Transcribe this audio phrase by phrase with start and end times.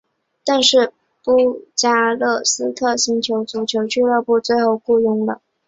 [0.43, 0.91] 但是
[1.23, 5.43] 布加勒斯特星足球俱乐部最后雇佣了。